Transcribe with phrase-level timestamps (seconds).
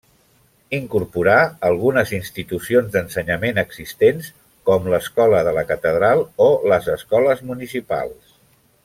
[0.75, 1.33] Incorporà
[1.69, 4.31] algunes institucions d'ensenyament existents,
[4.71, 8.35] com l'escola de la Catedral o les escoles municipals.